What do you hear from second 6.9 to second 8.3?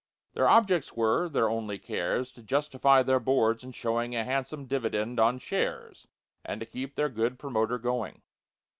their good promoter going.